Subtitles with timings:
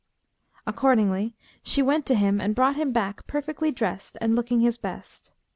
[0.65, 5.31] Accordingly she went to him and brought him back perfectly dressed and looking his best.